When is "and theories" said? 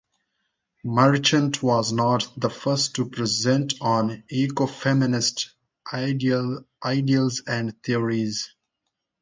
7.45-8.49